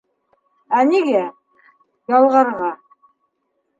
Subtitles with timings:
[0.77, 1.21] Ә нигә...
[2.15, 2.75] ялғарға?